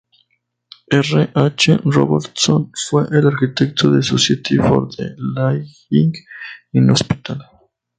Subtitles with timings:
[1.09, 1.29] R.
[1.35, 1.79] H.
[1.85, 7.43] Robertson fue el arquitecto del Society for the Lying-In Hospital.